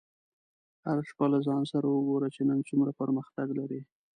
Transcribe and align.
هره 0.85 1.03
شپه 1.09 1.25
له 1.33 1.39
ځان 1.47 1.61
سره 1.71 1.85
وګوره 1.89 2.27
چې 2.35 2.41
نن 2.49 2.59
څومره 2.69 2.91
پرمختګ 3.01 3.47
لرې. 3.59 3.81